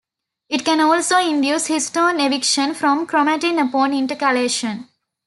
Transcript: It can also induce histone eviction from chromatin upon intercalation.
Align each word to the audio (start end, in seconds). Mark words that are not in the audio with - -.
It 0.49 0.65
can 0.65 0.79
also 0.81 1.19
induce 1.19 1.67
histone 1.67 2.25
eviction 2.25 2.73
from 2.73 3.05
chromatin 3.05 3.63
upon 3.69 3.93
intercalation. 3.93 4.87